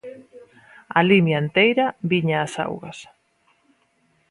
A 0.97 0.99
Limia 1.09 1.37
enteira 1.43 1.85
viña 2.11 2.37
ás 2.45 2.53
augas. 2.65 2.97